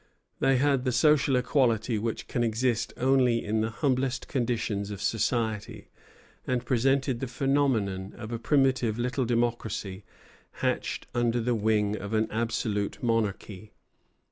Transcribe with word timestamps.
They 0.39 0.57
had 0.57 0.83
the 0.83 0.91
social 0.91 1.35
equality 1.35 1.99
which 1.99 2.27
can 2.27 2.43
exist 2.43 2.91
only 2.97 3.45
in 3.45 3.61
the 3.61 3.69
humblest 3.69 4.27
conditions 4.27 4.89
of 4.89 4.99
society, 4.99 5.89
and 6.47 6.65
presented 6.65 7.19
the 7.19 7.27
phenomenon 7.27 8.13
of 8.17 8.31
a 8.31 8.39
primitive 8.39 8.97
little 8.97 9.25
democracy, 9.25 10.03
hatched 10.53 11.05
under 11.13 11.39
the 11.39 11.53
wing 11.53 11.95
of 11.95 12.13
an 12.15 12.27
absolute 12.31 13.03
monarchy. 13.03 13.73